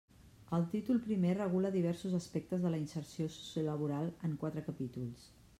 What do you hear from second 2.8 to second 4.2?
inserció sociolaboral